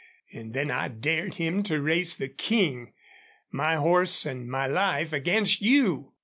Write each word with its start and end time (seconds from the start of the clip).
An' 0.33 0.53
then 0.53 0.71
I 0.71 0.87
dared 0.87 1.35
him 1.35 1.61
to 1.61 1.79
race 1.79 2.15
the 2.15 2.27
King. 2.27 2.91
My 3.51 3.75
horse 3.75 4.25
an' 4.25 4.49
my 4.49 4.65
life 4.65 5.13
against 5.13 5.61
YOU!" 5.61 6.13